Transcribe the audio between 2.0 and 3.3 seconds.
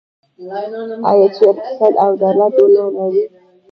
او عدالت ونلري؟